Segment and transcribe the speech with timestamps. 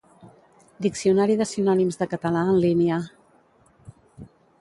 [0.85, 2.97] Diccionari de sinònims de català en línia.